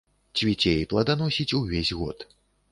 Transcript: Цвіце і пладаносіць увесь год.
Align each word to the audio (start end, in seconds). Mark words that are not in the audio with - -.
Цвіце 0.39 0.73
і 0.85 0.87
пладаносіць 0.95 1.47
увесь 1.61 1.95
год. 2.03 2.29